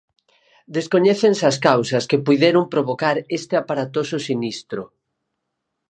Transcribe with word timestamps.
Descoñécense 0.77 1.43
as 1.51 1.57
causas 1.67 2.07
que 2.09 2.21
puideron 2.25 2.63
provocar 2.73 3.15
este 3.37 3.53
aparatoso 3.61 4.17
sinistro. 4.27 4.81